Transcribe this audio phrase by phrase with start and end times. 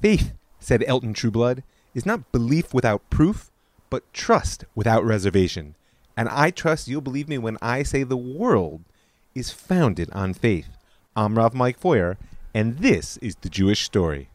[0.00, 3.50] Faith, said Elton Trueblood, is not belief without proof,
[3.90, 5.74] but trust without reservation.
[6.16, 8.84] And I trust you'll believe me when I say the world
[9.34, 10.68] is founded on faith.
[11.16, 12.16] I'm Rav Mike Feuer,
[12.54, 14.28] and this is the Jewish story.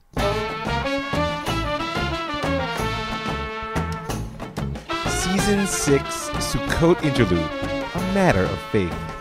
[5.08, 6.04] Season 6
[6.44, 9.13] Sukkot Interlude A Matter of Faith.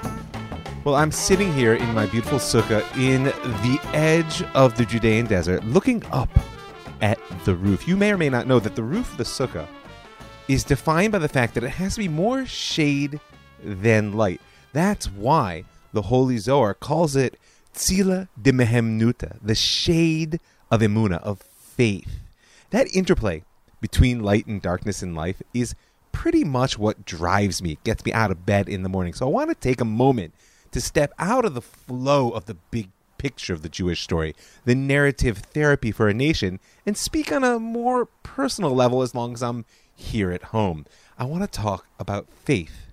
[0.84, 5.62] Well, I'm sitting here in my beautiful sukkah in the edge of the Judean desert,
[5.64, 6.28] looking up
[7.00, 7.86] at the roof.
[7.86, 9.68] You may or may not know that the roof of the sukkah
[10.48, 13.20] is defined by the fact that it has to be more shade
[13.62, 14.40] than light.
[14.72, 17.38] That's why the Holy Zohar calls it
[17.72, 22.10] Tzila de Mehemnuta, the shade of Emuna, of faith.
[22.70, 23.44] That interplay
[23.80, 25.76] between light and darkness in life is
[26.10, 29.12] pretty much what drives me, gets me out of bed in the morning.
[29.12, 30.34] So I want to take a moment
[30.72, 34.74] to step out of the flow of the big picture of the Jewish story, the
[34.74, 39.42] narrative therapy for a nation, and speak on a more personal level as long as
[39.42, 39.64] I'm
[39.94, 40.86] here at home.
[41.16, 42.88] I want to talk about faith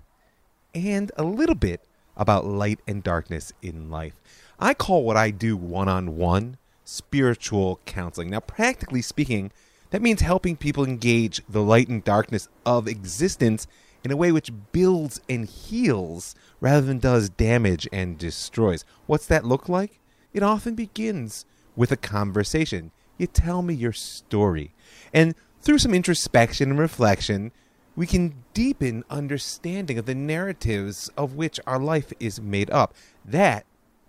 [0.72, 1.84] and a little bit
[2.16, 4.14] about light and darkness in life.
[4.60, 8.30] I call what I do one on one spiritual counseling.
[8.30, 9.50] Now, practically speaking,
[9.90, 13.66] that means helping people engage the light and darkness of existence
[14.04, 18.84] in a way which builds and heals rather than does damage and destroys.
[19.06, 20.00] What's that look like?
[20.32, 21.44] It often begins
[21.76, 22.92] with a conversation.
[23.18, 24.72] You tell me your story.
[25.12, 27.52] And through some introspection and reflection,
[27.96, 32.94] we can deepen understanding of the narratives of which our life is made up.
[33.24, 33.66] That,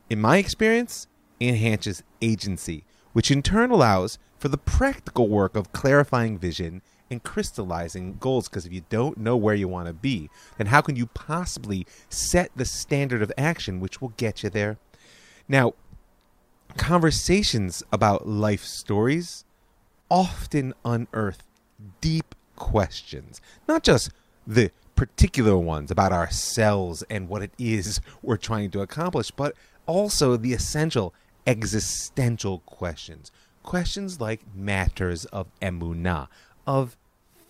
[0.09, 1.07] in my experience,
[1.41, 6.81] enhances agency, which in turn allows for the practical work of clarifying vision
[7.11, 8.47] and crystallizing goals.
[8.47, 11.85] Because if you don't know where you want to be, then how can you possibly
[12.09, 14.77] set the standard of action which will get you there?
[15.47, 15.73] Now,
[16.77, 19.45] conversations about life stories
[20.09, 21.43] often unearth
[21.99, 24.11] deep questions, not just
[24.47, 30.37] the particular ones about ourselves and what it is we're trying to accomplish, but also
[30.37, 31.13] the essential
[31.47, 33.31] existential questions
[33.63, 36.27] questions like matters of emunah,
[36.65, 36.97] of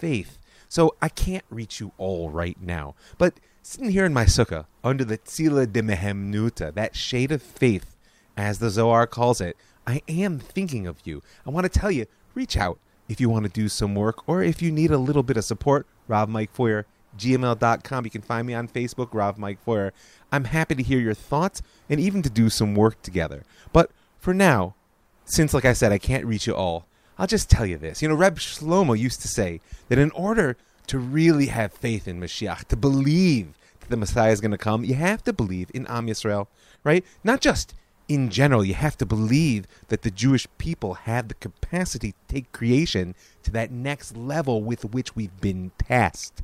[0.01, 0.39] faith.
[0.67, 5.06] So I can't reach you all right now, but sitting here in my sukkah under
[5.06, 7.95] the tzila de mehemnuta, that shade of faith,
[8.35, 11.22] as the Zohar calls it, I am thinking of you.
[11.45, 14.41] I want to tell you, reach out if you want to do some work or
[14.41, 15.85] if you need a little bit of support.
[16.07, 16.85] Rav Mike Feuer,
[17.17, 18.06] gmail.com.
[18.06, 19.91] You can find me on Facebook, Rav Mike Feuer.
[20.31, 23.44] I'm happy to hear your thoughts and even to do some work together.
[23.73, 24.75] But for now,
[25.25, 26.88] since, like I said, I can't reach you all,
[27.22, 28.02] I'll just tell you this.
[28.02, 32.20] You know, Reb Shlomo used to say that in order to really have faith in
[32.20, 35.86] Mashiach, to believe that the Messiah is going to come, you have to believe in
[35.86, 36.48] Am Yisrael,
[36.84, 37.06] right?
[37.24, 37.76] Not just
[38.08, 42.52] in general, you have to believe that the Jewish people have the capacity to take
[42.54, 46.42] creation to that next level with which we've been tasked.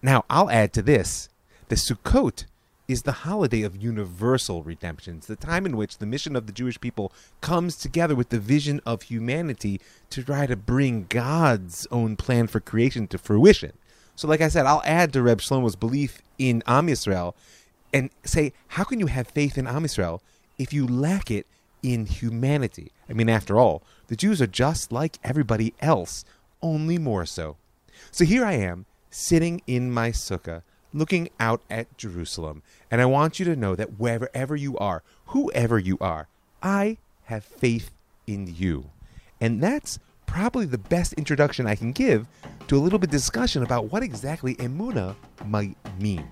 [0.00, 1.28] Now, I'll add to this
[1.70, 2.44] the Sukkot
[2.88, 5.18] is the holiday of universal redemption.
[5.18, 7.12] It's the time in which the mission of the Jewish people
[7.42, 9.78] comes together with the vision of humanity
[10.08, 13.74] to try to bring God's own plan for creation to fruition.
[14.16, 17.34] So, like I said, I'll add to Reb Shlomo's belief in Am Yisrael
[17.92, 20.20] and say, how can you have faith in Am Yisrael
[20.58, 21.46] if you lack it
[21.82, 22.90] in humanity?
[23.08, 26.24] I mean, after all, the Jews are just like everybody else,
[26.62, 27.56] only more so.
[28.10, 30.62] So here I am, sitting in my sukkah,
[30.92, 32.62] looking out at Jerusalem.
[32.90, 36.28] And I want you to know that wherever you are, whoever you are,
[36.62, 37.90] I have faith
[38.26, 38.90] in you.
[39.40, 42.26] And that's probably the best introduction I can give
[42.68, 45.16] to a little bit of discussion about what exactly emuna
[45.46, 46.28] might mean.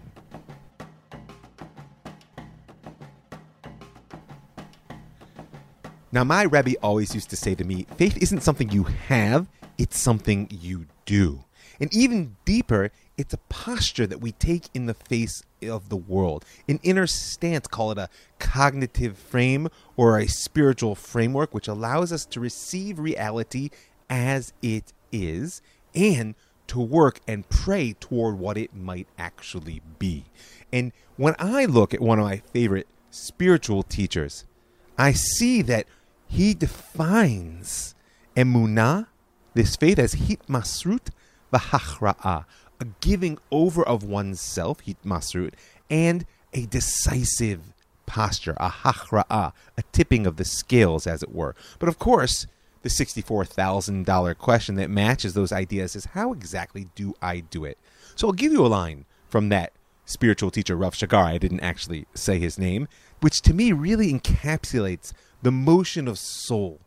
[6.13, 9.99] Now, my Rebbe always used to say to me, faith isn't something you have, it's
[9.99, 11.45] something you do.
[11.81, 16.45] And even deeper, it's a posture that we take in the face of the world.
[16.69, 22.27] An inner stance, call it a cognitive frame or a spiritual framework, which allows us
[22.27, 23.71] to receive reality
[24.11, 25.63] as it is
[25.95, 26.35] and
[26.67, 30.25] to work and pray toward what it might actually be.
[30.73, 34.45] And when I look at one of my favorite spiritual teachers,
[34.99, 35.87] I see that
[36.27, 37.95] he defines
[38.37, 39.07] emunah,
[39.55, 41.09] this faith, as hitmasrut
[41.53, 42.45] v'hachra'ah,
[42.81, 45.55] a giving over of oneself, hitmasrut,
[45.91, 47.73] and a decisive
[48.07, 51.55] posture, a hachra'ah, a tipping of the scales, as it were.
[51.79, 52.47] But of course,
[52.83, 57.79] the $64,000 question that matches those ideas is how exactly do I do it?
[58.15, 59.73] So I'll give you a line from that
[60.05, 61.25] spiritual teacher, Rav Shagar.
[61.25, 62.87] I didn't actually say his name,
[63.21, 65.13] which to me really encapsulates
[65.43, 66.81] the motion of soul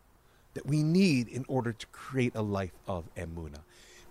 [0.54, 3.60] that we need in order to create a life of emuna.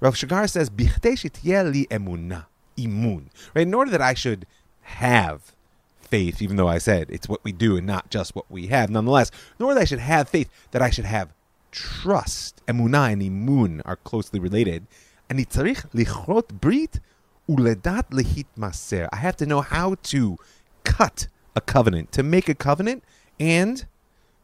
[0.00, 2.46] Rav Shagar says, li emuna,
[2.76, 3.24] imun.
[3.54, 3.66] Right?
[3.66, 4.46] In order that I should
[4.82, 5.52] have
[6.00, 8.90] faith, even though I said it's what we do and not just what we have,
[8.90, 11.32] nonetheless, in order that I should have faith, that I should have
[11.70, 12.64] trust.
[12.66, 14.86] Emunah and imun are closely related.
[15.28, 17.00] And tzarich lichrot brit
[17.48, 18.08] uledat
[18.56, 19.08] maser.
[19.12, 20.38] I have to know how to
[20.84, 23.02] cut a covenant, to make a covenant,
[23.38, 23.84] and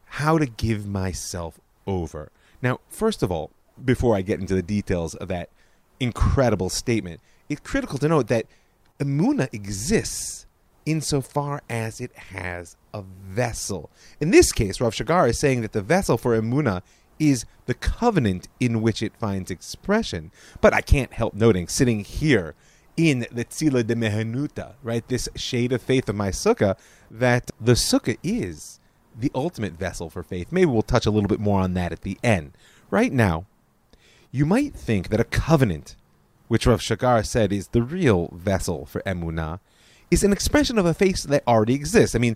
[0.05, 2.31] how to give myself over.
[2.61, 3.51] Now, first of all,
[3.83, 5.49] before I get into the details of that
[5.99, 8.45] incredible statement, it's critical to note that
[8.99, 10.45] Emuna exists
[10.85, 13.89] insofar as it has a vessel.
[14.19, 16.81] In this case, Rav Shagar is saying that the vessel for Emuna
[17.19, 20.31] is the covenant in which it finds expression.
[20.61, 22.55] But I can't help noting, sitting here
[22.97, 26.77] in the Tzila de Mehemnuta, right, this shade of faith of my sukkah,
[27.09, 28.79] that the sukkah is
[29.17, 30.51] the ultimate vessel for faith.
[30.51, 32.51] Maybe we'll touch a little bit more on that at the end.
[32.89, 33.45] Right now,
[34.35, 35.95] you might think that a covenant,
[36.49, 39.61] which Rav Shagar said is the real vessel for emunah,
[40.11, 42.15] is an expression of a faith that already exists.
[42.15, 42.35] I mean,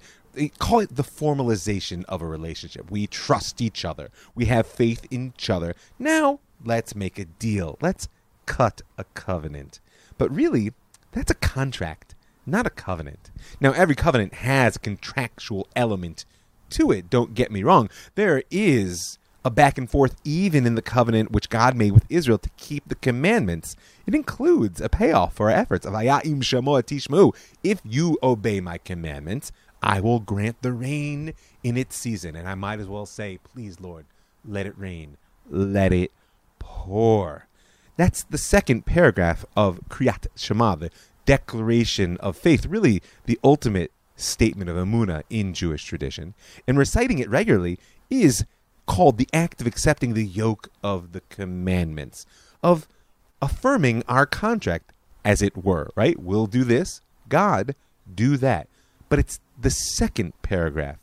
[0.60, 2.90] call it the formalization of a relationship.
[2.90, 4.12] We trust each other.
[4.34, 5.76] We have faith in each other.
[6.00, 7.78] Now, let's make a deal.
[7.82, 8.08] Let's
[8.46, 9.82] cut a covenant.
[10.18, 10.72] But really,
[11.12, 12.16] that's a contract,
[12.46, 13.30] not a covenant.
[13.60, 16.24] Now, every covenant has a contractual element
[16.70, 17.10] to it.
[17.10, 17.90] Don't get me wrong.
[18.16, 22.38] There is a back and forth even in the covenant which God made with Israel
[22.40, 23.76] to keep the commandments.
[24.06, 27.36] It includes a payoff for our efforts of Aya'im Shamoa Tishmu.
[27.64, 29.52] If you obey my commandments,
[29.82, 31.34] I will grant the rain
[31.64, 32.36] in its season.
[32.36, 34.06] And I might as well say, please, Lord,
[34.46, 35.18] let it rain.
[35.50, 36.12] Let it
[36.60, 37.48] pour.
[37.98, 40.92] That's the second paragraph of Kriyat Shema, the
[41.26, 46.34] declaration of faith, really the ultimate statement of Amuna in Jewish tradition,
[46.68, 48.46] and reciting it regularly is
[48.90, 52.26] called the act of accepting the yoke of the commandments,
[52.64, 52.88] of
[53.40, 54.92] affirming our contract,
[55.24, 56.18] as it were, right?
[56.20, 57.00] We'll do this,
[57.30, 57.76] God,
[58.14, 58.68] do that.
[59.08, 60.98] But it's the second paragraph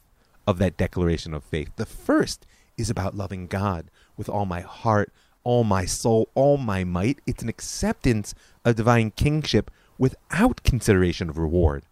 [0.49, 1.71] of that declaration of faith.
[1.77, 2.45] The first
[2.77, 3.87] is about loving God
[4.17, 5.13] with all my heart,
[5.45, 7.21] all my soul, all my might.
[7.25, 8.35] It's an acceptance
[8.65, 11.85] of divine kingship without consideration of reward.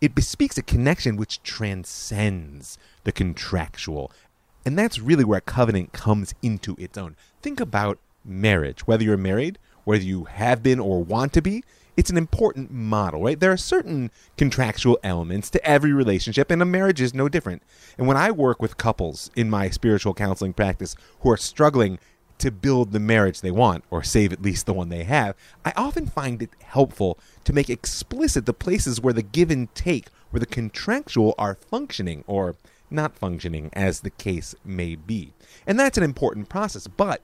[0.00, 4.10] It bespeaks a connection which transcends the contractual.
[4.64, 7.16] And that's really where covenant comes into its own.
[7.40, 11.64] Think about marriage, whether you're married, whether you have been or want to be.
[11.96, 13.38] It's an important model, right?
[13.38, 17.62] There are certain contractual elements to every relationship, and a marriage is no different.
[17.98, 21.98] And when I work with couples in my spiritual counseling practice who are struggling
[22.38, 25.36] to build the marriage they want, or save at least the one they have,
[25.66, 30.08] I often find it helpful to make explicit the places where the give and take,
[30.30, 32.56] where the contractual are functioning or
[32.92, 35.32] not functioning, as the case may be.
[35.66, 36.86] And that's an important process.
[36.86, 37.22] But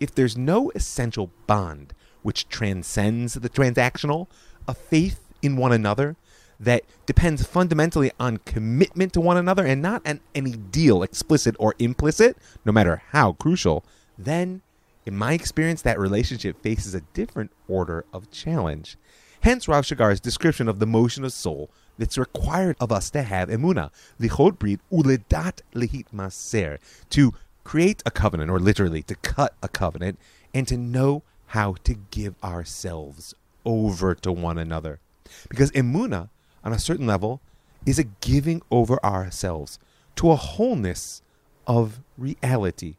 [0.00, 4.28] if there's no essential bond which transcends the transactional,
[4.66, 6.16] a faith in one another
[6.58, 11.74] that depends fundamentally on commitment to one another and not on any deal, explicit or
[11.78, 13.84] implicit, no matter how crucial,
[14.16, 14.62] then,
[15.04, 18.96] in my experience, that relationship faces a different order of challenge.
[19.42, 19.86] Hence Rav
[20.22, 24.80] description of the motion of soul that's required of us to have emuna, lichot brit
[24.92, 26.78] uledat lehit maser,
[27.10, 27.32] to
[27.62, 30.18] create a covenant, or literally to cut a covenant,
[30.52, 33.34] and to know how to give ourselves
[33.64, 35.00] over to one another.
[35.48, 36.28] Because emuna,
[36.62, 37.40] on a certain level,
[37.86, 39.78] is a giving over ourselves
[40.16, 41.22] to a wholeness
[41.66, 42.96] of reality.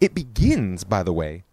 [0.00, 1.44] It begins, by the way,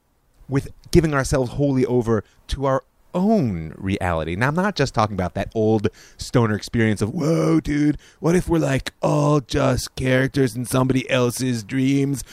[0.50, 4.36] with giving ourselves wholly over to our own reality.
[4.36, 8.48] Now, I'm not just talking about that old stoner experience of, whoa, dude, what if
[8.48, 12.24] we're like all just characters in somebody else's dreams?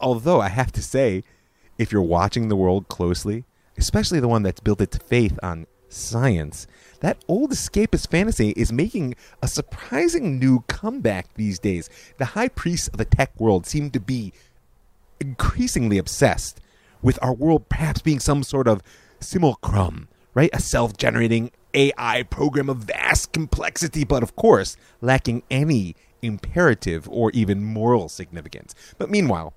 [0.00, 1.22] Although I have to say,
[1.78, 3.44] if you're watching the world closely,
[3.76, 6.66] especially the one that's built its faith on science,
[7.00, 11.88] that old escapist fantasy is making a surprising new comeback these days.
[12.18, 14.32] The high priests of the tech world seem to be
[15.18, 16.60] increasingly obsessed
[17.02, 18.82] with our world perhaps being some sort of
[19.20, 20.08] simulacrum,
[20.40, 20.50] right?
[20.54, 27.30] A self generating AI program of vast complexity, but of course, lacking any imperative or
[27.32, 28.74] even moral significance.
[28.96, 29.52] But meanwhile,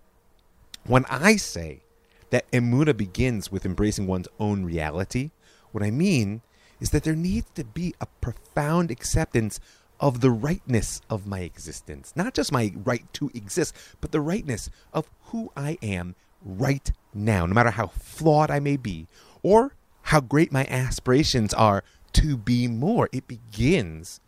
[0.85, 1.83] when I say
[2.31, 5.31] that emuna begins with embracing one's own reality,
[5.71, 6.41] what I mean
[6.81, 9.61] is that there needs to be a profound acceptance
[10.01, 12.11] of the rightness of my existence.
[12.13, 17.45] Not just my right to exist, but the rightness of who I am right now,
[17.45, 19.07] no matter how flawed I may be,
[19.43, 19.77] or
[20.13, 23.09] how great my aspirations are to be more.
[23.11, 24.19] It begins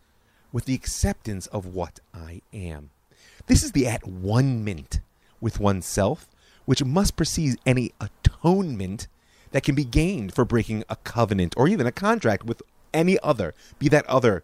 [0.50, 2.90] with the acceptance of what I am.
[3.46, 4.98] This is the at one mint
[5.40, 6.28] with oneself
[6.64, 9.06] which must precede any atonement
[9.52, 12.62] that can be gained for breaking a covenant or even a contract with
[12.92, 14.42] any other, be that other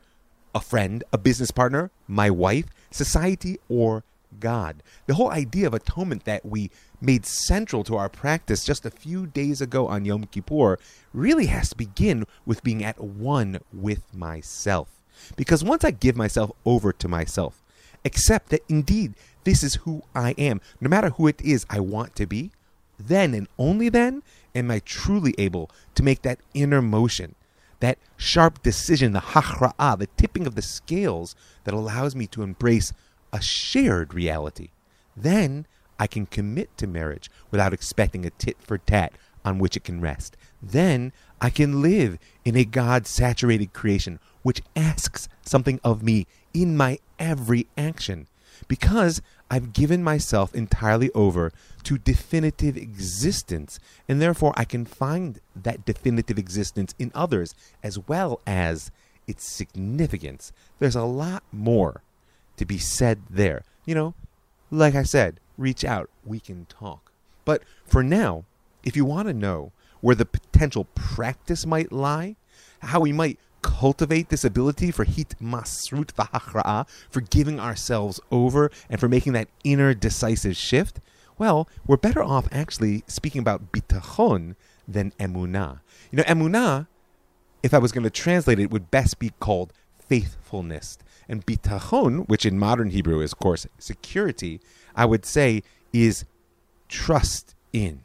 [0.55, 4.05] a friend, a business partner, my wife, society, or
[4.41, 4.83] God.
[5.07, 6.71] The whole idea of atonement that we
[7.01, 10.79] made central to our practice just a few days ago on Yom Kippur
[11.13, 14.89] really has to begin with being at one with myself.
[15.37, 17.63] Because once I give myself over to myself,
[18.05, 22.15] accept that indeed this is who I am, no matter who it is I want
[22.17, 22.51] to be,
[22.99, 24.23] then and only then
[24.55, 27.35] am I truly able to make that inner motion,
[27.81, 31.35] that sharp decision, the hachra'ah, the tipping of the scales
[31.65, 32.93] that allows me to embrace
[33.33, 34.71] a shared reality.
[35.17, 35.67] Then
[35.99, 39.13] I can commit to marriage without expecting a tit for tat
[39.45, 40.37] on which it can rest.
[40.63, 46.77] Then I can live in a God saturated creation which asks something of me in
[46.77, 48.27] my every action
[48.69, 51.53] because I've given myself entirely over
[51.85, 58.41] to definitive existence, and therefore I can find that definitive existence in others as well
[58.47, 58.91] as
[59.27, 60.53] its significance.
[60.79, 62.03] There's a lot more
[62.57, 63.63] to be said there.
[63.85, 64.15] You know,
[64.71, 67.13] like I said, reach out, we can talk.
[67.45, 68.45] But for now,
[68.85, 72.37] if you want to know where the potential practice might lie,
[72.81, 78.99] how we might cultivate this ability for hit masrut v'hachra'ah, for giving ourselves over and
[78.99, 80.99] for making that inner decisive shift,
[81.39, 84.55] well, we're better off actually speaking about bitachon
[84.87, 85.81] than emunah.
[86.11, 86.89] You know, emunah,
[87.63, 90.99] if I was going to translate it, would best be called faithfulness.
[91.29, 94.61] And bitachon, which in modern Hebrew is, of course, security,
[94.95, 95.63] I would say
[95.93, 96.25] is
[96.89, 98.03] trust in.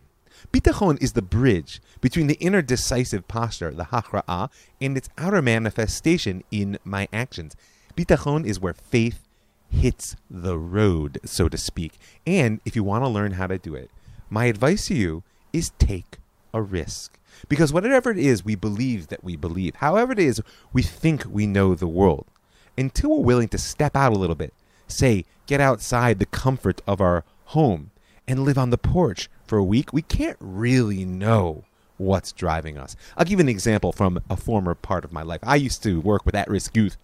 [0.51, 6.43] Bitachon is the bridge between the inner decisive posture, the hachra'ah, and its outer manifestation
[6.51, 7.55] in my actions.
[7.95, 9.27] Bitachon is where faith
[9.69, 11.93] hits the road, so to speak.
[12.25, 13.89] And if you want to learn how to do it,
[14.29, 16.17] my advice to you is take
[16.53, 17.17] a risk.
[17.49, 20.41] Because whatever it is we believe that we believe, however it is
[20.73, 22.25] we think we know the world,
[22.77, 24.53] until we're willing to step out a little bit,
[24.87, 27.91] say, get outside the comfort of our home
[28.27, 31.63] and live on the porch for a week, we can't really know
[31.97, 32.95] what's driving us.
[33.15, 35.39] I'll give an example from a former part of my life.
[35.43, 36.97] I used to work with at risk youth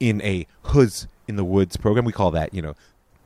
[0.00, 2.04] in a Hoods in the Woods program.
[2.04, 2.74] We call that, you know,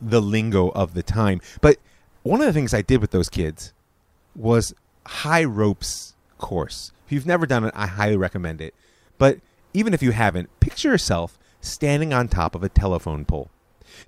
[0.01, 1.41] the lingo of the time.
[1.61, 1.79] But
[2.23, 3.73] one of the things I did with those kids
[4.37, 4.75] was
[5.07, 6.93] high ropes course.
[7.07, 8.75] If you've never done it, I highly recommend it.
[9.17, 9.39] But
[9.73, 13.51] even if you haven't, picture yourself standing on top of a telephone pole.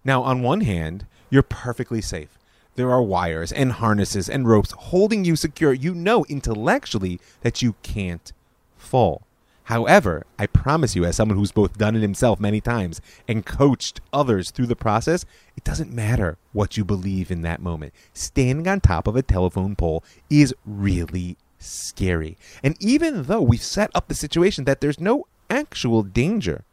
[0.05, 2.39] Now, on one hand, you're perfectly safe.
[2.77, 5.73] There are wires and harnesses and ropes holding you secure.
[5.73, 8.33] You know intellectually that you can't
[8.77, 9.23] fall.
[9.65, 14.01] However, I promise you, as someone who's both done it himself many times and coached
[14.13, 15.25] others through the process,
[15.57, 17.93] it doesn't matter what you believe in that moment.
[18.13, 22.37] Standing on top of a telephone pole is really scary.
[22.65, 26.65] And even though we've set up the situation that there's no actual danger,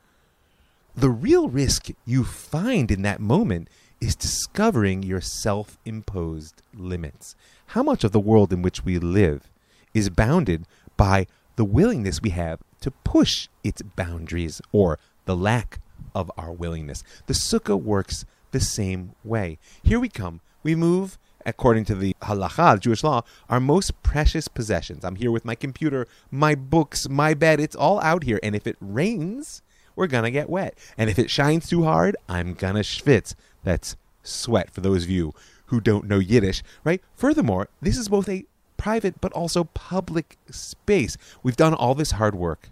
[0.98, 3.70] the real risk you find in that moment
[4.01, 7.36] is discovering your self imposed limits.
[7.68, 9.51] How much of the world in which we live
[9.94, 10.66] is bounded
[10.98, 15.80] by the willingness we have to push its boundaries or the lack
[16.16, 17.04] of our willingness?
[17.27, 19.60] The sukkah works the same way.
[19.84, 20.42] Here we come.
[20.63, 25.06] We move according to the halacha, Jewish law, our most precious possessions.
[25.06, 27.60] I'm here with my computer, my books, my bed.
[27.60, 28.39] It's all out here.
[28.42, 29.62] And if it rains,
[29.98, 30.77] we're going to get wet.
[30.98, 33.36] And if it shines too hard, I'm going to schwitz.
[33.63, 35.34] That's sweat for those of you
[35.66, 37.01] who don't know Yiddish, right?
[37.16, 38.46] Furthermore, this is both a
[38.77, 41.18] private but also public space.
[41.44, 42.70] We've done all this hard work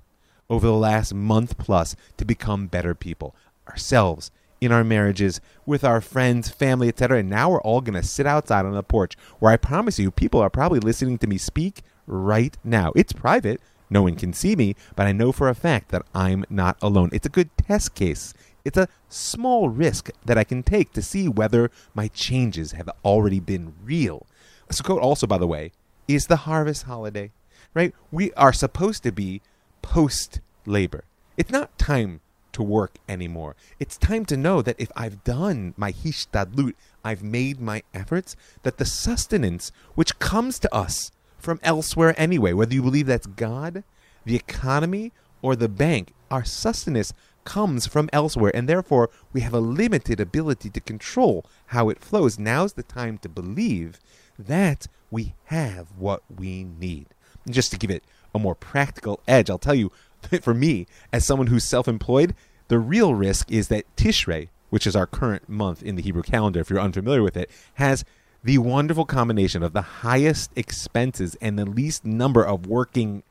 [0.50, 3.36] over the last month plus to become better people
[3.68, 4.30] ourselves
[4.62, 8.28] in our marriages with our friends family etc and now we're all going to sit
[8.28, 11.82] outside on the porch where i promise you people are probably listening to me speak
[12.06, 15.90] right now it's private no one can see me but i know for a fact
[15.90, 18.34] that i'm not alone it's a good test case
[18.66, 23.40] it's a small risk that I can take to see whether my changes have already
[23.40, 24.26] been real.
[24.70, 25.72] Sukkot also, by the way,
[26.08, 27.32] is the harvest holiday,
[27.76, 27.94] right?
[28.12, 29.42] We are supposed to be
[29.84, 31.04] post labor.
[31.38, 32.22] It's not time
[32.54, 33.56] to work anymore.
[33.80, 36.74] It's time to know that if I've done my hishtadlut,
[37.04, 41.12] I've made my efforts, that the sustenance which comes to us
[41.46, 43.84] from elsewhere anyway, whether you believe that's God,
[44.26, 47.14] the economy, or the bank, our sustenance
[47.46, 52.40] comes from elsewhere, and therefore we have a limited ability to control how it flows.
[52.40, 54.00] Now's the time to believe
[54.38, 57.08] that we have what we need.
[57.46, 59.92] And just to give it a more practical edge, I'll tell you,
[60.42, 62.36] for me, as someone who's self employed,
[62.68, 66.60] the real risk is that Tishrei, which is our current month in the Hebrew calendar,
[66.60, 68.04] if you're unfamiliar with it, has
[68.46, 73.24] the wonderful combination of the highest expenses and the least number of working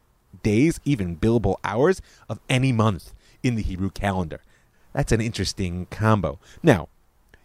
[0.42, 4.40] days, even billable hours, of any month in the Hebrew calendar.
[4.92, 6.40] That's an interesting combo.
[6.64, 6.88] Now,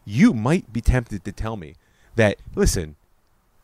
[0.04, 1.76] you might be tempted to tell me
[2.16, 2.96] that, listen,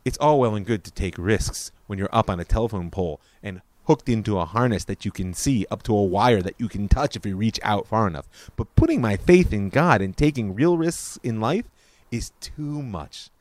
[0.05, 3.19] it's all well and good to take risks when you're up on a telephone pole
[3.41, 6.69] and hooked into a harness that you can see up to a wire that you
[6.69, 8.51] can touch if you reach out far enough.
[8.55, 11.65] But putting my faith in God and taking real risks in life
[12.11, 13.31] is too much.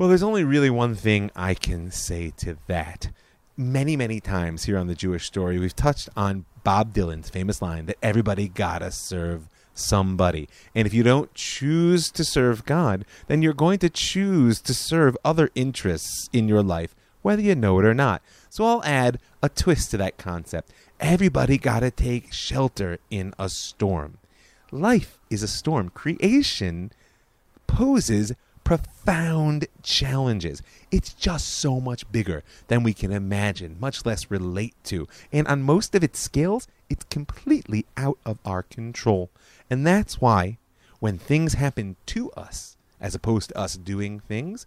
[0.00, 3.10] Well, there's only really one thing I can say to that.
[3.54, 7.84] Many, many times here on the Jewish story, we've touched on Bob Dylan's famous line
[7.84, 10.48] that everybody gotta serve somebody.
[10.74, 15.18] And if you don't choose to serve God, then you're going to choose to serve
[15.22, 18.22] other interests in your life, whether you know it or not.
[18.48, 20.72] So I'll add a twist to that concept.
[20.98, 24.16] Everybody got to take shelter in a storm.
[24.72, 25.90] Life is a storm.
[25.90, 26.90] Creation
[27.66, 28.32] poses
[28.64, 30.62] profound challenges.
[30.90, 35.08] It's just so much bigger than we can imagine, much less relate to.
[35.32, 39.30] And on most of its scales, it's completely out of our control.
[39.68, 40.58] And that's why
[40.98, 44.66] when things happen to us, as opposed to us doing things,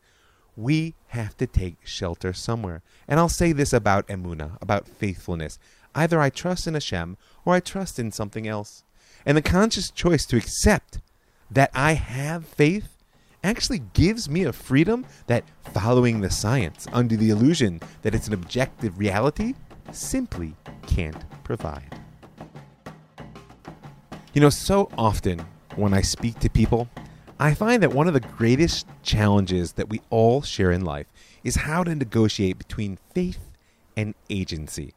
[0.55, 2.81] we have to take shelter somewhere.
[3.07, 5.59] And I'll say this about emuna, about faithfulness.
[5.95, 8.83] Either I trust in Hashem or I trust in something else.
[9.25, 10.99] And the conscious choice to accept
[11.49, 12.92] that I have faith
[13.43, 18.33] actually gives me a freedom that following the science under the illusion that it's an
[18.33, 19.53] objective reality
[19.91, 20.55] simply
[20.87, 21.99] can't provide.
[24.33, 25.39] You know, so often
[25.75, 26.89] when I speak to people,
[27.39, 31.07] I find that one of the greatest challenges that we all share in life
[31.43, 33.51] is how to negotiate between faith
[33.97, 34.93] and agency.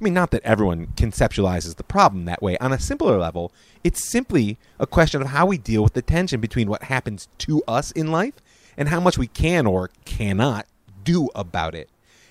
[0.00, 2.56] I mean, not that everyone conceptualizes the problem that way.
[2.58, 3.52] On a simpler level,
[3.82, 7.62] it's simply a question of how we deal with the tension between what happens to
[7.66, 8.34] us in life
[8.76, 10.66] and how much we can or cannot
[11.02, 11.88] do about it.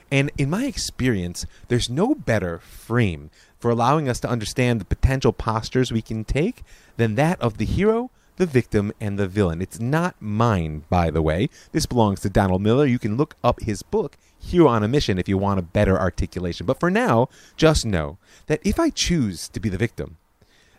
[0.10, 5.34] And in my experience, there's no better frame for allowing us to understand the potential
[5.34, 6.63] postures we can take
[6.96, 9.62] than that of the hero the victim, and the villain.
[9.62, 11.50] It's not mine, by the way.
[11.71, 12.86] This belongs to Donald Miller.
[12.86, 16.00] You can look up his book, Hero on a Mission, if you want a better
[16.00, 16.65] articulation.
[16.65, 20.17] But for now, just know that if I choose to be the victim,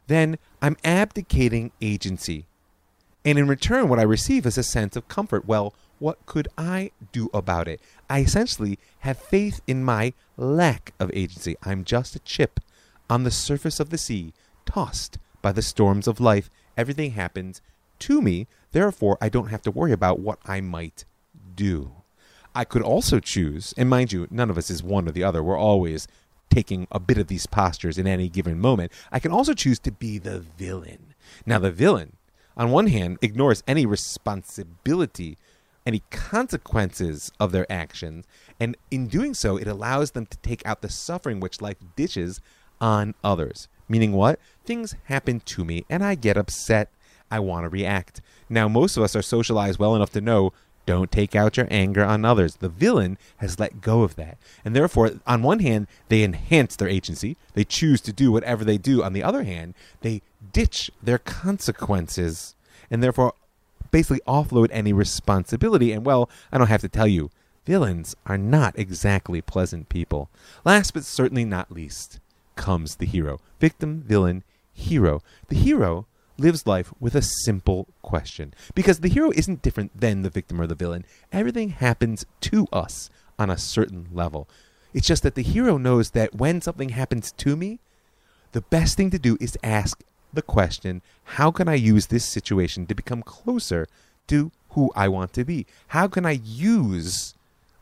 [0.06, 2.46] then I'm abdicating agency.
[3.24, 5.46] And in return, what I receive is a sense of comfort.
[5.46, 7.80] Well, what could I do about it?
[8.08, 11.56] I essentially have faith in my lack of agency.
[11.64, 12.60] I'm just a chip
[13.10, 14.32] on the surface of the sea,
[14.64, 17.60] tossed by the storms of life Everything happens
[17.98, 18.46] to me.
[18.70, 21.04] Therefore, I don't have to worry about what I might
[21.54, 21.92] do.
[22.54, 25.42] I could also choose, and mind you, none of us is one or the other.
[25.42, 26.08] We're always
[26.50, 28.92] taking a bit of these postures in any given moment.
[29.12, 31.14] I can also choose to be the villain.
[31.44, 32.16] Now, the villain,
[32.56, 35.36] on one hand, ignores any responsibility,
[35.84, 38.24] any consequences of their actions,
[38.58, 42.40] and in doing so, it allows them to take out the suffering which life dishes
[42.80, 43.68] on others.
[43.88, 44.38] Meaning what?
[44.64, 46.90] Things happen to me and I get upset.
[47.30, 48.20] I want to react.
[48.48, 50.52] Now, most of us are socialized well enough to know
[50.88, 52.56] don't take out your anger on others.
[52.56, 54.38] The villain has let go of that.
[54.64, 57.36] And therefore, on one hand, they enhance their agency.
[57.52, 59.04] They choose to do whatever they do.
[59.04, 62.54] On the other hand, they ditch their consequences
[62.90, 63.34] and therefore
[63.90, 65.92] basically offload any responsibility.
[65.92, 67.30] And well, I don't have to tell you,
[67.66, 70.30] villains are not exactly pleasant people.
[70.64, 72.18] Last but certainly not least,
[72.58, 73.40] comes the hero.
[73.58, 74.44] Victim, villain,
[74.74, 75.22] hero.
[75.48, 78.52] The hero lives life with a simple question.
[78.74, 81.06] Because the hero isn't different than the victim or the villain.
[81.32, 84.48] Everything happens to us on a certain level.
[84.92, 87.78] It's just that the hero knows that when something happens to me,
[88.52, 92.86] the best thing to do is ask the question how can I use this situation
[92.86, 93.86] to become closer
[94.26, 95.66] to who I want to be?
[95.88, 97.34] How can I use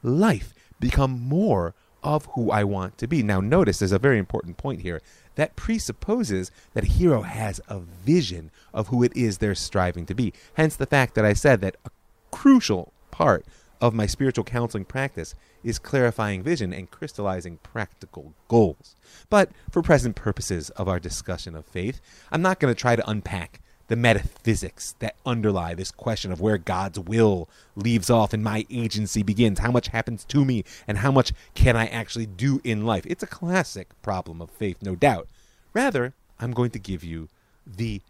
[0.02, 1.74] life, become more
[2.06, 3.20] of who I want to be.
[3.24, 5.02] Now, notice there's a very important point here.
[5.34, 10.14] That presupposes that a hero has a vision of who it is they're striving to
[10.14, 10.32] be.
[10.54, 11.90] Hence the fact that I said that a
[12.30, 13.44] crucial part
[13.80, 18.94] of my spiritual counseling practice is clarifying vision and crystallizing practical goals.
[19.28, 23.10] But for present purposes of our discussion of faith, I'm not going to try to
[23.10, 28.66] unpack the metaphysics that underlie this question of where God's will leaves off and my
[28.70, 29.60] agency begins.
[29.60, 33.06] How much happens to me and how much can I actually do in life?
[33.06, 35.28] It's a classic problem of faith, no doubt.
[35.72, 37.28] Rather, I'm going to give you
[37.66, 38.00] the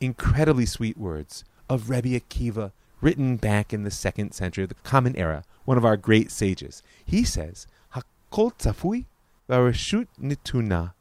[0.00, 5.16] incredibly sweet words of Rebbe Akiva, written back in the second century of the Common
[5.16, 6.82] Era, one of our great sages.
[7.04, 9.04] He says, Hakol tzafui
[9.48, 10.94] v'areshut nituna,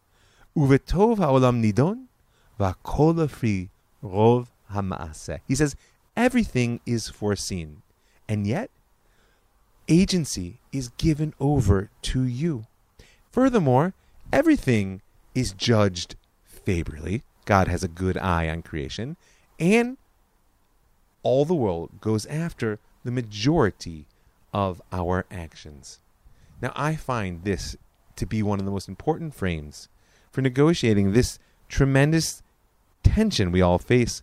[0.56, 2.06] uvetov ha'olam nidon,
[2.60, 3.70] v'akol lefri
[4.04, 5.40] Rov Hamaaseh.
[5.48, 5.76] He says,
[6.16, 7.82] everything is foreseen,
[8.28, 8.70] and yet
[9.88, 12.66] agency is given over to you.
[13.32, 13.94] Furthermore,
[14.32, 15.02] everything
[15.36, 17.24] is judged favorably.
[17.46, 19.18] God has a good eye on creation,
[19.60, 19.98] and
[21.24, 24.06] all the world goes after the majority
[24.54, 26.00] of our actions.
[26.62, 27.76] Now, I find this
[28.16, 29.90] to be one of the most important frames
[30.32, 32.44] for negotiating this tremendous
[33.04, 34.22] tension we all face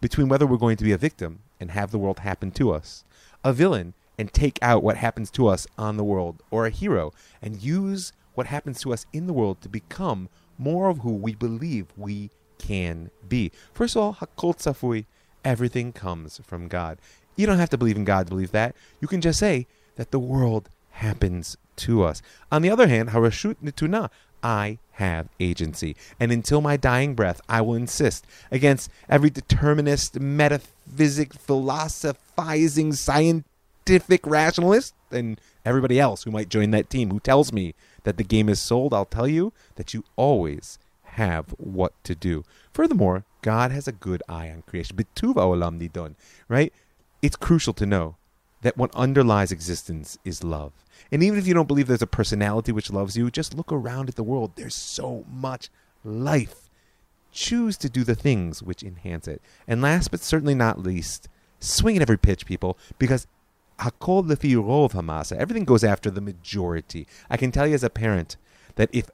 [0.00, 3.04] between whether we're going to be a victim and have the world happen to us,
[3.42, 7.12] a villain and take out what happens to us on the world, or a hero
[7.42, 11.34] and use what happens to us in the world to become more of who we
[11.34, 13.52] believe we can be.
[13.72, 15.04] First of all, Hakol Tzafui,
[15.44, 16.98] everything comes from God.
[17.36, 18.74] You don't have to believe in God to believe that.
[19.00, 22.22] You can just say that the world happens to us.
[22.50, 24.10] On the other hand, Harashut Nituna,
[24.42, 25.96] I have agency.
[26.18, 34.94] And until my dying breath, I will insist against every determinist, metaphysic, philosophizing, scientific rationalist
[35.10, 38.60] and everybody else who might join that team who tells me that the game is
[38.60, 38.94] sold.
[38.94, 42.44] I'll tell you that you always have what to do.
[42.72, 44.96] Furthermore, God has a good eye on creation.
[44.96, 46.14] Bituva olam nidon,
[46.48, 46.72] right?
[47.22, 48.16] It's crucial to know
[48.62, 50.72] that what underlies existence is love.
[51.12, 54.08] And even if you don't believe there's a personality which loves you, just look around
[54.08, 54.52] at the world.
[54.56, 55.68] There's so much
[56.04, 56.68] life.
[57.32, 59.42] Choose to do the things which enhance it.
[59.68, 61.28] And last but certainly not least,
[61.60, 63.26] swing at every pitch, people, because
[63.80, 65.36] hakol lefi rov hamasa.
[65.36, 67.06] Everything goes after the majority.
[67.28, 68.36] I can tell you as a parent
[68.76, 69.10] that if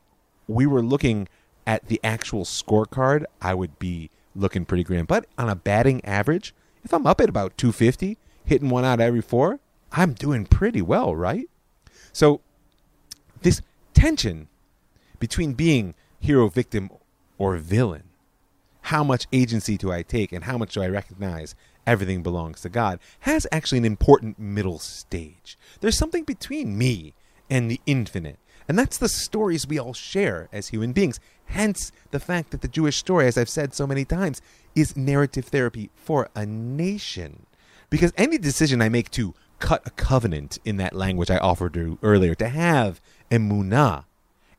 [0.46, 1.28] we were looking
[1.66, 5.06] at the actual scorecard, I would be looking pretty grim.
[5.06, 9.22] But on a batting average, if I'm up at about 250, hitting one out every
[9.22, 9.60] four,
[9.92, 11.48] I'm doing pretty well, right?
[12.12, 12.40] So,
[13.42, 13.60] this
[13.94, 14.48] tension
[15.18, 16.90] between being hero, victim,
[17.38, 18.04] or villain,
[18.82, 21.54] how much agency do I take and how much do I recognize
[21.86, 25.58] everything belongs to God, has actually an important middle stage.
[25.80, 27.14] There's something between me
[27.50, 28.38] and the infinite.
[28.68, 31.18] And that's the stories we all share as human beings.
[31.46, 34.40] Hence, the fact that the Jewish story, as I've said so many times,
[34.74, 37.46] is narrative therapy for a nation.
[37.92, 41.98] Because any decision I make to cut a covenant in that language I offered you
[42.02, 44.04] earlier, to have emunah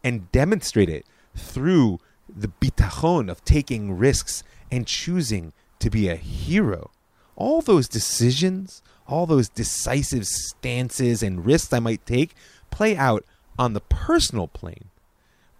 [0.03, 1.97] and demonstrate it through
[2.29, 6.91] the bitachon of taking risks and choosing to be a hero.
[7.35, 12.35] All those decisions, all those decisive stances and risks I might take
[12.69, 13.25] play out
[13.57, 14.91] on the personal plane.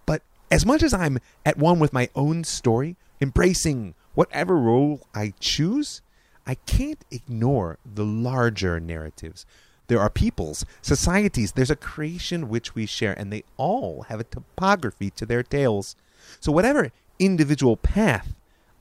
[0.06, 5.34] But as much as I'm at one with my own story, embracing whatever role I
[5.40, 6.03] choose,
[6.46, 9.46] I can't ignore the larger narratives.
[9.88, 14.26] There are peoples, societies, there's a creation which we share, and they all have a
[14.26, 15.96] topography to their tales.
[16.40, 18.34] So, whatever individual path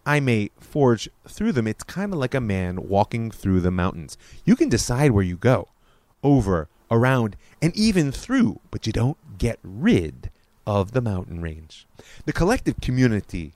[0.06, 4.16] I may forge through them, it's kind of like a man walking through the mountains.
[4.44, 5.68] You can decide where you go
[6.22, 10.30] over, around, and even through, but you don't get rid
[10.66, 11.86] of the mountain range.
[12.24, 13.54] The collective community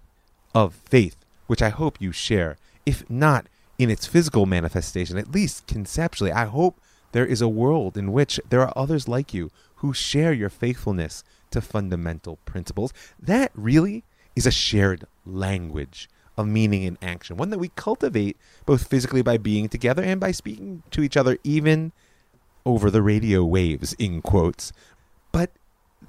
[0.55, 1.16] of faith,
[1.47, 3.47] which I hope you share, if not
[3.79, 6.81] in its physical manifestation, at least conceptually, I hope
[7.12, 11.23] there is a world in which there are others like you who share your faithfulness
[11.51, 12.93] to fundamental principles.
[13.21, 18.37] That really is a shared language of meaning and action, one that we cultivate
[18.67, 21.93] both physically by being together and by speaking to each other, even
[22.65, 24.73] over the radio waves, in quotes.
[25.33, 25.53] But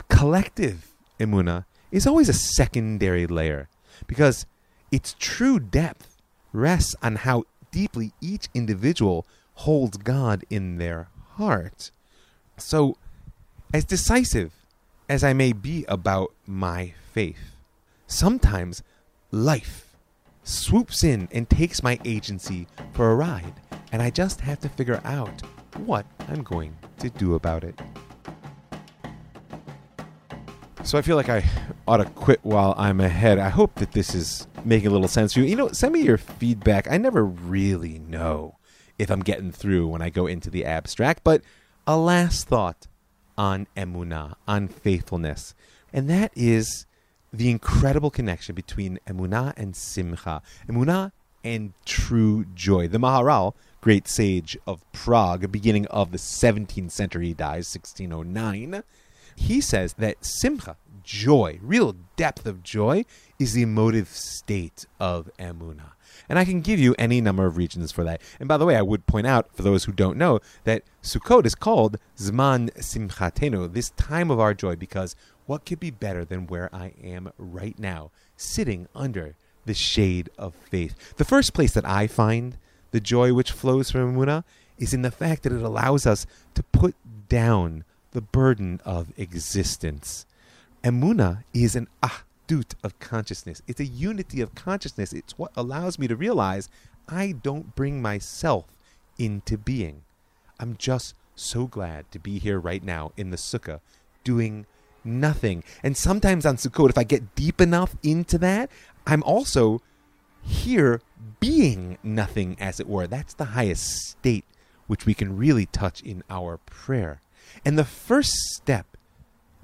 [0.10, 3.70] collective emuna is always a secondary layer
[4.06, 4.46] because
[4.92, 6.18] its true depth
[6.52, 7.46] rests on how
[7.78, 11.92] deeply each individual holds God in their heart.
[12.58, 12.98] So,
[13.72, 14.52] as decisive
[15.08, 17.52] as I may be about my faith,
[18.08, 18.82] sometimes
[19.30, 19.96] life
[20.44, 23.54] swoops in and takes my agency for a ride,
[23.92, 25.44] and I just have to figure out
[25.86, 27.80] what I'm going to do about it.
[30.84, 31.44] So I feel like I
[31.88, 33.38] ought to quit while I'm ahead.
[33.38, 35.46] I hope that this is making a little sense for you.
[35.46, 36.90] You know, send me your feedback.
[36.92, 38.58] I never really know
[38.98, 41.42] if I'm getting through when I go into the abstract, but
[41.86, 42.88] a last thought
[43.38, 45.54] on emunah, on faithfulness,
[45.94, 46.86] and that is
[47.32, 51.12] the incredible connection between emunah and simcha, emunah
[51.44, 52.88] and true joy.
[52.88, 58.84] The Maharal, great sage of Prague, beginning of the 17th century, he dies 1609.
[59.36, 60.76] He says that simcha,
[61.08, 63.06] joy, real depth of joy,
[63.40, 65.94] is the emotive state of emunah.
[66.28, 68.22] And I can give you any number of reasons for that.
[68.40, 71.46] And by the way, I would point out, for those who don't know, that Sukkot
[71.46, 75.16] is called Zman Simchatenu, this time of our joy, because
[75.46, 80.56] what could be better than where I am right now, sitting under the shade of
[80.56, 81.16] faith?
[81.16, 82.58] The first place that I find
[82.92, 84.44] the joy which flows from Emunah
[84.78, 86.96] is in the fact that it allows us to put
[87.30, 90.26] down the burden of existence.
[90.88, 93.62] Emuna is an ahdut of consciousness.
[93.68, 95.12] It's a unity of consciousness.
[95.12, 96.70] It's what allows me to realize
[97.10, 98.68] I don't bring myself
[99.20, 100.04] into being.
[100.62, 103.82] I'm just so glad to be here right now in the sukkah
[104.24, 104.66] doing
[105.04, 105.66] nothing.
[105.84, 108.70] And sometimes on Sukkot, if I get deep enough into that,
[109.06, 109.82] I'm also
[110.42, 111.02] here
[111.42, 113.08] being nothing, as it were.
[113.08, 114.46] That's the highest state
[114.88, 117.20] which we can really touch in our prayer.
[117.66, 118.97] And the first step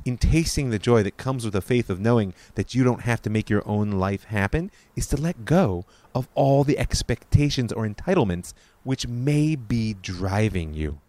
[0.06, 3.22] in tasting the joy that comes with the faith of knowing that you don't have
[3.22, 7.88] to make your own life happen is to let go of all the expectations or
[7.88, 11.00] entitlements which may be driving you.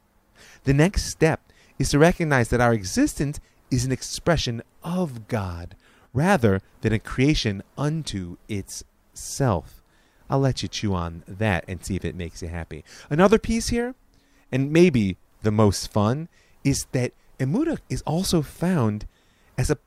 [0.65, 1.41] The next step
[1.79, 5.77] is to recognize that our existence is an expression of God
[6.13, 9.83] rather than a creation unto itself.
[10.31, 12.85] I'll let you chew on that and see if it makes you happy.
[13.11, 13.95] Another piece here,
[14.51, 16.29] and maybe the most fun,
[16.63, 19.07] is that Emuna is also found
[19.59, 19.79] as a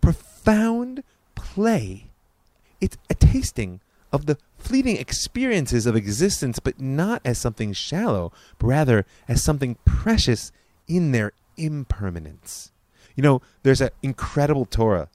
[0.00, 1.02] profound
[1.34, 2.10] play.
[2.80, 3.80] It's a tasting
[4.12, 9.76] of the fleeting experiences of existence, but not as something shallow, but rather as something
[9.84, 10.52] precious
[10.86, 12.72] in their impermanence.
[13.14, 15.08] You know, there's an incredible Torah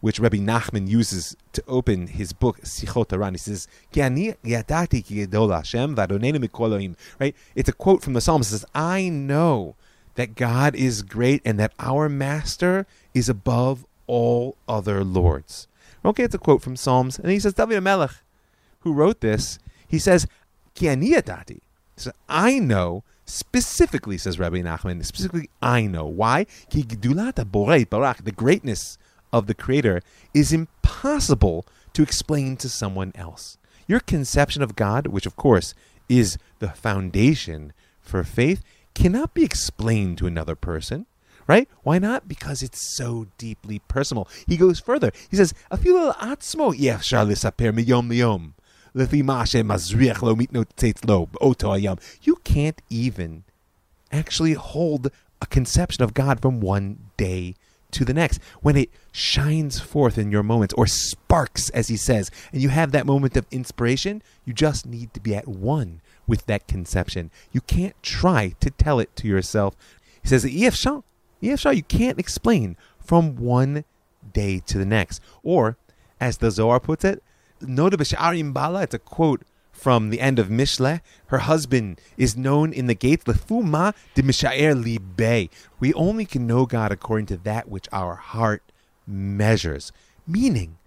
[0.00, 3.32] which Rabbi Nachman uses to open his book Sichot Haran.
[3.32, 7.34] He says, ki ani yadati ki Hashem mikol Right?
[7.54, 8.42] It's a quote from the Psalm.
[8.42, 9.76] It says, I know
[10.14, 15.66] that God is great and that our Master is above all other lords.
[16.04, 17.18] Okay, it's a quote from Psalms.
[17.18, 18.10] And he says, David Melech,
[18.80, 20.26] who wrote this, he says,
[20.74, 21.14] Ki ani
[21.96, 26.06] So I know specifically, says Rabbi Nachman, specifically I know.
[26.06, 26.44] Why?
[26.68, 28.98] Ki the greatness
[29.32, 30.02] of the Creator
[30.34, 33.56] is impossible to explain to someone else.
[33.86, 35.74] Your conception of God, which of course
[36.08, 38.62] is the foundation for faith,
[38.94, 41.06] cannot be explained to another person.
[41.46, 41.68] Right?
[41.82, 42.26] Why not?
[42.26, 44.26] Because it's so deeply personal.
[44.46, 45.12] He goes further.
[45.30, 48.52] He says, "Afilo atzmo yefshar lisaper miyom liyom."
[52.22, 53.44] You can't even
[54.12, 55.10] actually hold
[55.42, 57.56] a conception of God from one day
[57.90, 58.40] to the next.
[58.62, 62.92] When it shines forth in your moments or sparks, as he says, and you have
[62.92, 67.30] that moment of inspiration, you just need to be at one with that conception.
[67.52, 69.76] You can't try to tell it to yourself.
[70.22, 70.84] He says, EF
[71.40, 73.84] you can't explain from one
[74.32, 75.20] day to the next.
[75.42, 75.76] Or,
[76.20, 77.22] as the Zohar puts it,
[77.60, 81.00] Noda bala, it's a quote from the end of Mishle.
[81.26, 85.50] Her husband is known in the gates, lefuma de mishaer libe.
[85.80, 88.62] We only can know God according to that which our heart
[89.06, 89.92] measures.
[90.26, 90.78] Meaning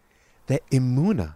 [0.47, 1.36] that imuna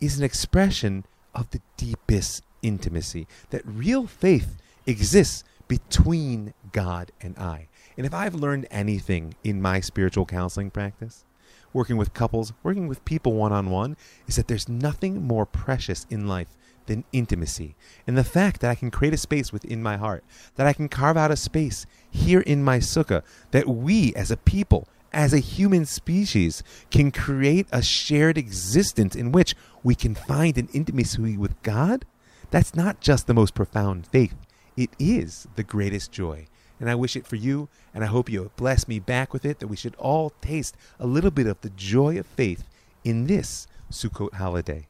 [0.00, 1.04] is an expression
[1.34, 7.68] of the deepest intimacy, that real faith exists between God and I.
[7.96, 11.24] And if I've learned anything in my spiritual counseling practice,
[11.72, 16.06] working with couples, working with people one on one, is that there's nothing more precious
[16.10, 17.74] in life than intimacy.
[18.06, 20.88] And the fact that I can create a space within my heart, that I can
[20.88, 25.38] carve out a space here in my sukkah, that we as a people, as a
[25.38, 31.60] human species, can create a shared existence in which we can find an intimacy with
[31.62, 32.04] God,
[32.50, 34.34] that's not just the most profound faith,
[34.76, 36.48] it is the greatest joy
[36.80, 39.60] and I wish it for you, and I hope you'll bless me back with it,
[39.60, 42.64] that we should all taste a little bit of the joy of faith
[43.04, 44.86] in this Sukkot holiday.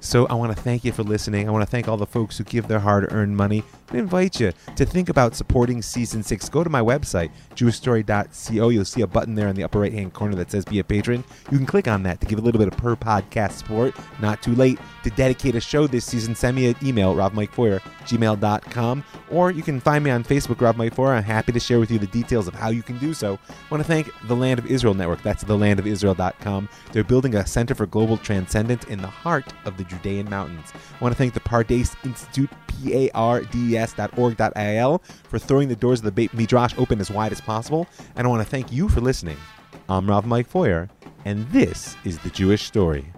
[0.00, 1.48] So I want to thank you for listening.
[1.48, 3.64] I want to thank all the folks who give their hard earned money.
[3.88, 6.48] and invite you to think about supporting season six.
[6.48, 8.68] Go to my website, jewishstory.co.
[8.68, 10.84] You'll see a button there in the upper right hand corner that says Be a
[10.84, 11.24] Patron.
[11.50, 13.94] You can click on that to give a little bit of per podcast support.
[14.20, 16.34] Not too late to dedicate a show this season.
[16.34, 20.94] Send me an email, ravmikefeuer, gmail.com, or you can find me on Facebook, Rav Mike
[20.94, 21.16] Feuer.
[21.16, 23.38] I'm happy to share with you the details of how you can do so.
[23.48, 25.22] I want to thank the Land of Israel Network.
[25.22, 26.68] That's thelandofisrael.com.
[26.92, 30.72] They're building a center for global transcendence in the heart of the Judean mountains.
[30.74, 33.12] I want to thank the Pardes Institute, P-A-R-D-E-S.org.il,
[35.24, 37.86] for throwing the doors of the Beit Midrash open as wide as possible.
[38.16, 39.38] And I want to thank you for listening.
[39.88, 40.88] I'm Rav Mike Feuer,
[41.24, 43.12] and this is The Jewish Story.